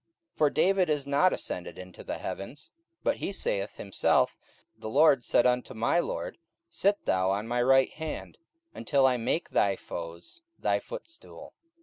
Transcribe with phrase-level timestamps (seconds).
[0.31, 2.71] 44:002:034 For David is not ascended into the heavens:
[3.03, 4.35] but he saith himself,
[4.75, 6.39] The Lord said unto my Lord,
[6.71, 8.39] Sit thou on my right hand,
[8.71, 11.53] 44:002:035 Until I make thy foes thy footstool.